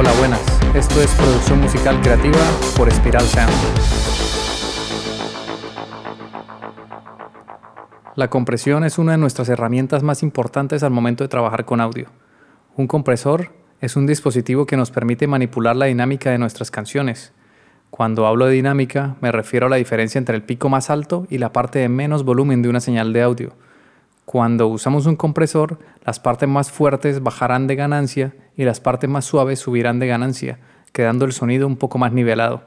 [0.00, 0.40] Hola, buenas.
[0.74, 2.38] Esto es producción musical creativa
[2.74, 3.52] por Spiral Sound.
[8.16, 12.08] La compresión es una de nuestras herramientas más importantes al momento de trabajar con audio.
[12.76, 13.52] Un compresor
[13.82, 17.34] es un dispositivo que nos permite manipular la dinámica de nuestras canciones.
[17.90, 21.36] Cuando hablo de dinámica, me refiero a la diferencia entre el pico más alto y
[21.36, 23.52] la parte de menos volumen de una señal de audio.
[24.24, 29.24] Cuando usamos un compresor, las partes más fuertes bajarán de ganancia y las partes más
[29.24, 30.58] suaves subirán de ganancia,
[30.92, 32.62] quedando el sonido un poco más nivelado.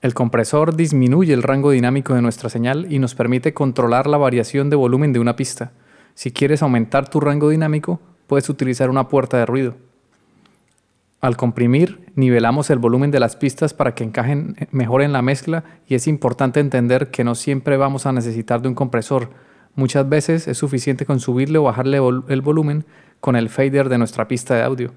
[0.00, 4.70] El compresor disminuye el rango dinámico de nuestra señal y nos permite controlar la variación
[4.70, 5.72] de volumen de una pista.
[6.14, 9.74] Si quieres aumentar tu rango dinámico, puedes utilizar una puerta de ruido.
[11.20, 15.64] Al comprimir, nivelamos el volumen de las pistas para que encajen mejor en la mezcla
[15.88, 19.30] y es importante entender que no siempre vamos a necesitar de un compresor,
[19.78, 22.84] Muchas veces es suficiente con subirle o bajarle el volumen
[23.20, 24.92] con el fader de nuestra pista de audio.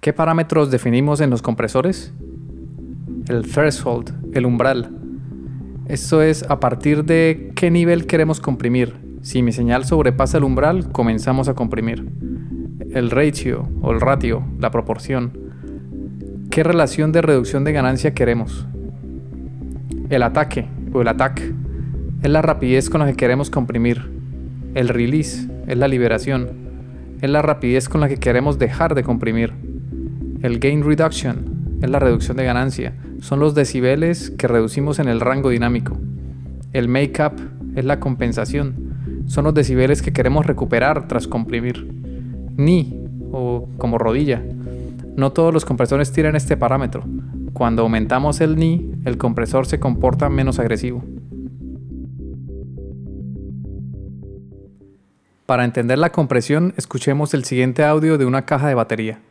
[0.00, 2.12] ¿Qué parámetros definimos en los compresores?
[3.28, 4.90] El threshold, el umbral.
[5.86, 8.96] Esto es a partir de qué nivel queremos comprimir.
[9.22, 12.04] Si mi señal sobrepasa el umbral, comenzamos a comprimir.
[12.90, 15.38] El ratio o el ratio, la proporción.
[16.50, 18.66] ¿Qué relación de reducción de ganancia queremos?
[20.10, 21.67] El ataque o el attack
[22.22, 24.10] es la rapidez con la que queremos comprimir.
[24.74, 26.48] El release es la liberación.
[27.20, 29.52] Es la rapidez con la que queremos dejar de comprimir.
[30.42, 32.94] El gain reduction es la reducción de ganancia.
[33.20, 35.96] Son los decibeles que reducimos en el rango dinámico.
[36.72, 37.34] El make-up
[37.76, 39.24] es la compensación.
[39.26, 41.88] Son los decibeles que queremos recuperar tras comprimir.
[42.56, 44.42] Ni, o como rodilla.
[45.16, 47.04] No todos los compresores tienen este parámetro.
[47.52, 51.04] Cuando aumentamos el ni, el compresor se comporta menos agresivo.
[55.48, 59.22] Para entender la compresión, escuchemos el siguiente audio de una caja de batería.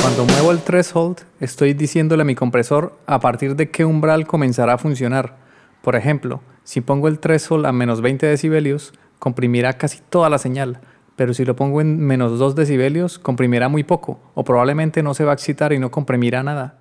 [0.00, 4.72] Cuando muevo el threshold, estoy diciéndole a mi compresor a partir de qué umbral comenzará
[4.72, 5.36] a funcionar.
[5.82, 10.80] Por ejemplo, si pongo el threshold a menos 20 decibelios, comprimirá casi toda la señal,
[11.18, 15.24] pero si lo pongo en menos 2 decibelios, comprimirá muy poco, o probablemente no se
[15.24, 16.78] va a excitar y no comprimirá nada.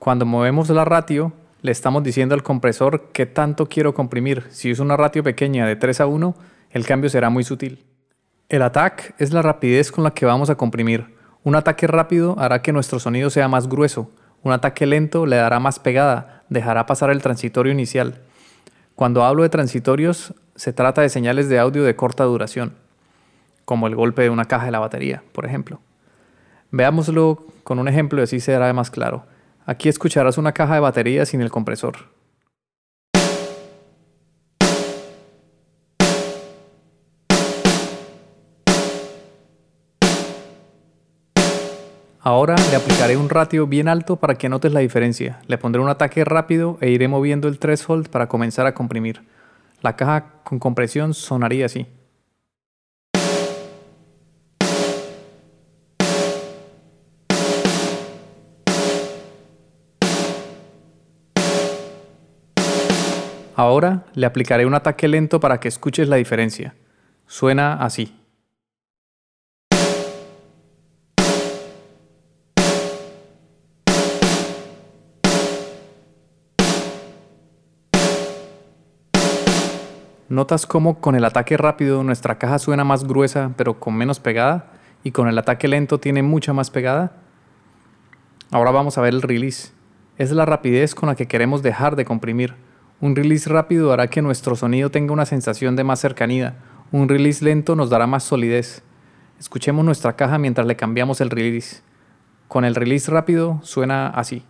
[0.00, 4.46] Cuando movemos la ratio, le estamos diciendo al compresor qué tanto quiero comprimir.
[4.50, 6.34] Si es una ratio pequeña de 3 a 1,
[6.72, 7.86] el cambio será muy sutil.
[8.48, 11.14] El attack es la rapidez con la que vamos a comprimir.
[11.44, 14.10] Un ataque rápido hará que nuestro sonido sea más grueso.
[14.42, 18.20] Un ataque lento le dará más pegada, dejará pasar el transitorio inicial.
[18.96, 22.81] Cuando hablo de transitorios, se trata de señales de audio de corta duración
[23.72, 25.80] como el golpe de una caja de la batería, por ejemplo.
[26.72, 29.24] Veámoslo con un ejemplo y así será más claro.
[29.64, 31.96] Aquí escucharás una caja de batería sin el compresor.
[42.20, 45.40] Ahora le aplicaré un ratio bien alto para que notes la diferencia.
[45.46, 49.22] Le pondré un ataque rápido e iré moviendo el threshold para comenzar a comprimir.
[49.80, 51.86] La caja con compresión sonaría así.
[63.54, 66.74] Ahora le aplicaré un ataque lento para que escuches la diferencia.
[67.26, 68.16] Suena así.
[80.30, 84.72] ¿Notas cómo con el ataque rápido nuestra caja suena más gruesa pero con menos pegada?
[85.04, 87.12] Y con el ataque lento tiene mucha más pegada?
[88.50, 89.72] Ahora vamos a ver el release.
[90.16, 92.54] Es la rapidez con la que queremos dejar de comprimir.
[93.02, 96.54] Un release rápido hará que nuestro sonido tenga una sensación de más cercanía.
[96.92, 98.84] Un release lento nos dará más solidez.
[99.40, 101.82] Escuchemos nuestra caja mientras le cambiamos el release.
[102.46, 104.44] Con el release rápido suena así.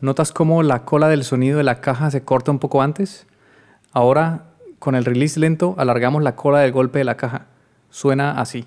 [0.00, 3.26] ¿Notas cómo la cola del sonido de la caja se corta un poco antes?
[3.92, 4.47] Ahora
[4.78, 7.46] con el release lento alargamos la cola del golpe de la caja.
[7.90, 8.66] Suena así.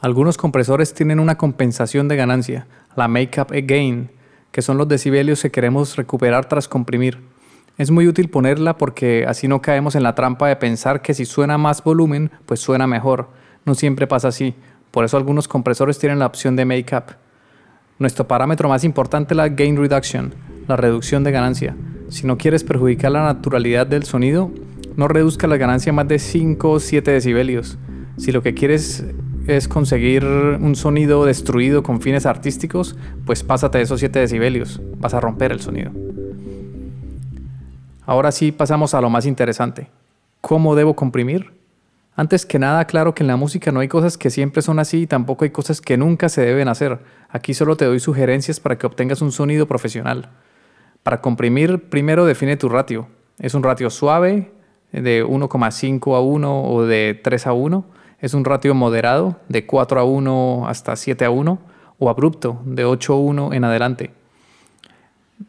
[0.00, 4.10] Algunos compresores tienen una compensación de ganancia, la make up again,
[4.52, 7.18] que son los decibelios que queremos recuperar tras comprimir.
[7.78, 11.24] Es muy útil ponerla porque así no caemos en la trampa de pensar que si
[11.24, 13.28] suena más volumen, pues suena mejor
[13.68, 14.54] no siempre pasa así.
[14.90, 17.14] Por eso algunos compresores tienen la opción de Make Up.
[17.98, 20.34] Nuestro parámetro más importante es la Gain Reduction,
[20.66, 21.76] la reducción de ganancia.
[22.08, 24.50] Si no quieres perjudicar la naturalidad del sonido,
[24.96, 27.78] no reduzca la ganancia más de 5 o 7 decibelios.
[28.16, 29.04] Si lo que quieres
[29.46, 35.20] es conseguir un sonido destruido con fines artísticos, pues pásate esos 7 decibelios, vas a
[35.20, 35.92] romper el sonido.
[38.06, 39.88] Ahora sí pasamos a lo más interesante.
[40.40, 41.57] ¿Cómo debo comprimir?
[42.18, 45.02] Antes que nada, claro que en la música no hay cosas que siempre son así
[45.02, 46.98] y tampoco hay cosas que nunca se deben hacer.
[47.28, 50.28] Aquí solo te doy sugerencias para que obtengas un sonido profesional.
[51.04, 53.06] Para comprimir, primero define tu ratio.
[53.38, 54.50] ¿Es un ratio suave
[54.90, 57.84] de 1,5 a 1 o de 3 a 1?
[58.18, 61.60] ¿Es un ratio moderado de 4 a 1 hasta 7 a 1?
[62.00, 64.10] ¿O abrupto de 8 a 1 en adelante?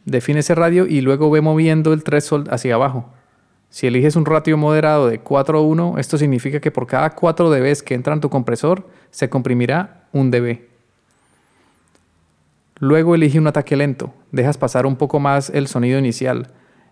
[0.04, 3.10] Define ese radio y luego ve moviendo el threshold hacia abajo.
[3.70, 7.50] Si eliges un ratio moderado de 4 a 1, esto significa que por cada 4
[7.50, 10.62] dB que entra en tu compresor, se comprimirá un dB.
[12.80, 16.48] Luego elige un ataque lento, dejas pasar un poco más el sonido inicial.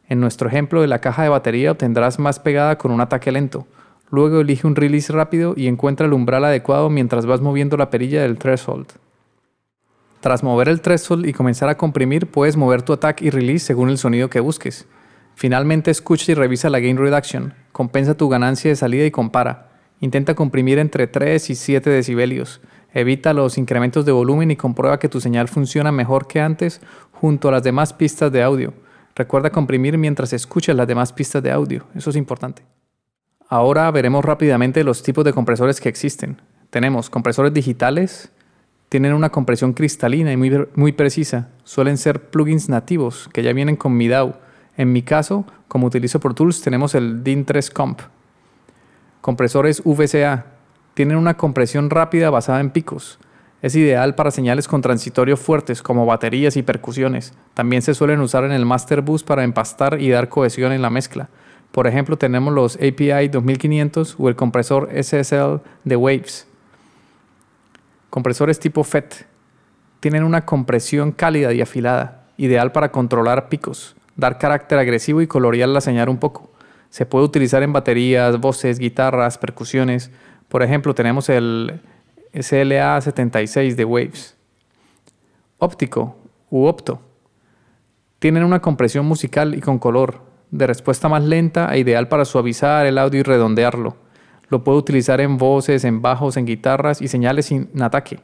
[0.09, 3.67] En nuestro ejemplo de la caja de batería obtendrás más pegada con un ataque lento.
[4.11, 8.23] Luego elige un release rápido y encuentra el umbral adecuado mientras vas moviendo la perilla
[8.23, 8.87] del threshold.
[10.21, 13.89] Tras mover el threshold y comenzar a comprimir, puedes mover tu attack y release según
[13.89, 14.87] el sonido que busques.
[15.39, 19.69] Finalmente escucha y revisa la gain reduction, compensa tu ganancia de salida y compara.
[20.01, 22.61] Intenta comprimir entre 3 y 7 decibelios.
[22.93, 26.81] Evita los incrementos de volumen y comprueba que tu señal funciona mejor que antes
[27.13, 28.75] junto a las demás pistas de audio.
[29.15, 32.65] Recuerda comprimir mientras escuchas las demás pistas de audio, eso es importante.
[33.49, 36.43] Ahora veremos rápidamente los tipos de compresores que existen.
[36.71, 38.33] Tenemos compresores digitales,
[38.89, 41.51] tienen una compresión cristalina y muy, muy precisa.
[41.63, 44.48] Suelen ser plugins nativos que ya vienen con mi DAW.
[44.79, 48.01] En mi caso, como utilizo Pro Tools, tenemos el DIN3 Comp.
[49.21, 50.47] Compresores VCA.
[50.95, 53.19] Tienen una compresión rápida basada en picos.
[53.61, 57.35] Es ideal para señales con transitorio fuertes como baterías y percusiones.
[57.55, 60.91] También se suelen usar en el Master Bus para empastar y dar cohesión en la
[60.91, 61.29] mezcla.
[61.73, 66.47] Por ejemplo, tenemos los API 2500 o el compresor SSL de Waves.
[68.11, 69.27] Compresores tipo FET
[69.99, 75.69] tienen una compresión cálida y afilada, ideal para controlar picos, dar carácter agresivo y colorear
[75.71, 76.51] la señal un poco.
[76.91, 80.11] Se puede utilizar en baterías, voces, guitarras, percusiones.
[80.49, 81.81] Por ejemplo, tenemos el
[82.35, 84.37] SLA76 de Waves.
[85.59, 86.17] Óptico
[86.51, 87.01] u opto.
[88.19, 90.21] Tienen una compresión musical y con color,
[90.51, 93.97] de respuesta más lenta e ideal para suavizar el audio y redondearlo.
[94.49, 98.19] Lo puedo utilizar en voces, en bajos, en guitarras y señales sin ataque.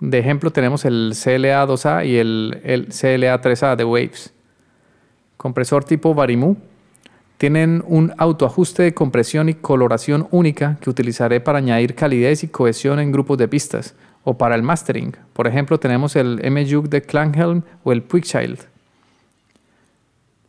[0.00, 4.34] De ejemplo tenemos el CLA2A y el, el CLA3A de Waves.
[5.40, 6.56] Compresor tipo Varimu.
[7.38, 13.00] Tienen un autoajuste de compresión y coloración única que utilizaré para añadir calidez y cohesión
[13.00, 15.16] en grupos de pistas o para el mastering.
[15.32, 18.58] Por ejemplo, tenemos el M-Juke de Klanghelm o el Quickchild.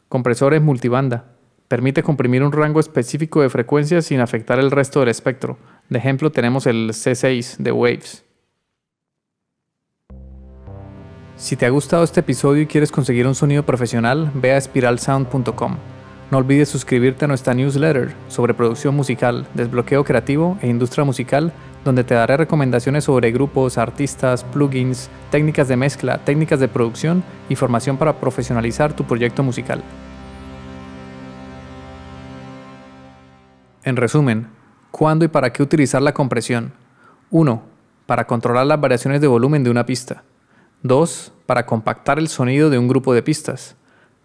[0.09, 1.23] Compresores multibanda.
[1.69, 5.57] Permite comprimir un rango específico de frecuencias sin afectar el resto del espectro.
[5.87, 8.25] De ejemplo tenemos el C6 de Waves.
[11.41, 15.75] Si te ha gustado este episodio y quieres conseguir un sonido profesional, ve a spiralsound.com.
[16.29, 21.51] No olvides suscribirte a nuestra newsletter sobre producción musical, desbloqueo creativo e industria musical,
[21.83, 27.55] donde te daré recomendaciones sobre grupos, artistas, plugins, técnicas de mezcla, técnicas de producción y
[27.55, 29.81] formación para profesionalizar tu proyecto musical.
[33.83, 34.47] En resumen,
[34.91, 36.73] ¿cuándo y para qué utilizar la compresión?
[37.31, 37.63] 1.
[38.05, 40.23] Para controlar las variaciones de volumen de una pista.
[40.83, 41.33] 2.
[41.45, 43.75] Para compactar el sonido de un grupo de pistas.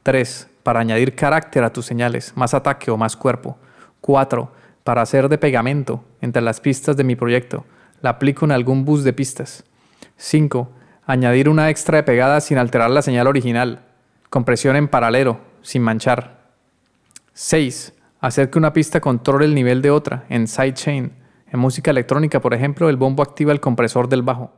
[0.03, 0.49] 3.
[0.63, 3.57] Para añadir carácter a tus señales, más ataque o más cuerpo.
[4.01, 4.51] 4.
[4.85, 7.65] Para hacer de pegamento entre las pistas de mi proyecto.
[8.03, 9.65] La aplico en algún bus de pistas.
[10.17, 10.71] 5.
[11.07, 13.85] Añadir una extra de pegada sin alterar la señal original.
[14.31, 16.39] Compresión en paralelo, sin manchar.
[17.33, 21.13] 6 hacer que una pista controle el nivel de otra en sidechain.
[21.51, 24.53] En música electrónica, por ejemplo, el bombo activa el compresor del bajo.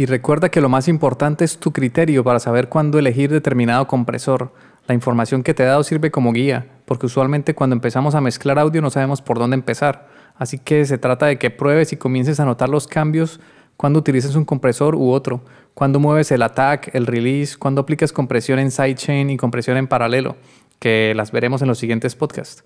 [0.00, 4.50] Y recuerda que lo más importante es tu criterio para saber cuándo elegir determinado compresor.
[4.86, 8.58] La información que te he dado sirve como guía, porque usualmente cuando empezamos a mezclar
[8.58, 10.08] audio no sabemos por dónde empezar.
[10.36, 13.40] Así que se trata de que pruebes y comiences a notar los cambios
[13.76, 18.58] cuando utilizas un compresor u otro, cuando mueves el attack, el release, cuando aplicas compresión
[18.58, 20.36] en sidechain y compresión en paralelo
[20.78, 22.64] que las veremos en los siguientes podcasts.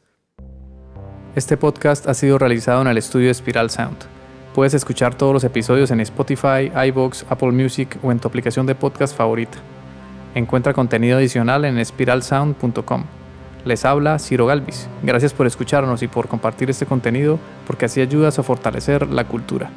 [1.34, 4.13] Este podcast ha sido realizado en el estudio Spiral Sound.
[4.54, 8.76] Puedes escuchar todos los episodios en Spotify, iBox, Apple Music o en tu aplicación de
[8.76, 9.58] podcast favorita.
[10.36, 13.04] Encuentra contenido adicional en spiralsound.com.
[13.64, 14.88] Les habla Ciro Galvis.
[15.02, 19.70] Gracias por escucharnos y por compartir este contenido porque así ayudas a fortalecer la cultura.